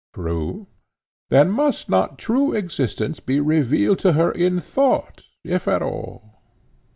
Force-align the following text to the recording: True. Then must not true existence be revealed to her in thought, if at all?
True. 0.15 0.65
Then 1.29 1.51
must 1.51 1.87
not 1.87 2.17
true 2.17 2.53
existence 2.53 3.19
be 3.19 3.39
revealed 3.39 3.99
to 3.99 4.13
her 4.13 4.31
in 4.31 4.59
thought, 4.59 5.21
if 5.43 5.67
at 5.67 5.83
all? 5.83 6.41